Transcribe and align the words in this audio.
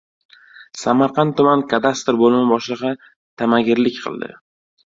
Samarqand 0.83 1.35
tuman 1.41 1.63
kadastr 1.75 2.19
bo‘limi 2.23 2.49
boshlig‘i 2.55 2.95
tamagirlik 3.43 4.01
qildi 4.09 4.33